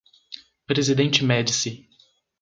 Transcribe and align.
Presidente 0.65 1.21
Médici 1.23 1.85